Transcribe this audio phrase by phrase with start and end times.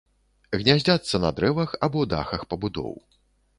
[0.59, 2.93] Гняздзяцца на дрэвах або дахах пабудоў.